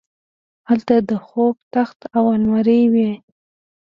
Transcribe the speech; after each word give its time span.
هلته 0.69 0.95
د 1.09 1.11
خوب 1.25 1.55
تخت 1.73 1.99
او 2.17 2.23
المارۍ 2.35 2.83
وې 2.93 3.11